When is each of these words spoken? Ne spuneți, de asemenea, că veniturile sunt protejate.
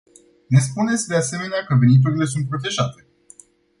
Ne 0.47 0.59
spuneți, 0.59 1.07
de 1.07 1.15
asemenea, 1.15 1.63
că 1.67 1.75
veniturile 1.75 2.25
sunt 2.25 2.47
protejate. 2.47 3.07